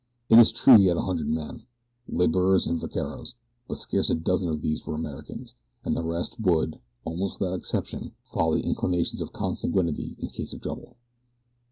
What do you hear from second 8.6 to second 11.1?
inclinations of consanguinity in case of trouble.